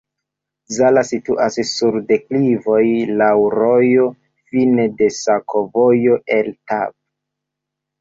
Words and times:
Zala 0.77 1.03
situas 1.09 1.57
sur 1.73 1.99
deklivoj, 2.07 2.81
laŭ 3.21 3.29
rojo, 3.59 4.09
fine 4.51 4.89
de 5.05 5.15
sakovojo 5.21 6.21
el 6.41 6.55
Tab. 6.61 7.01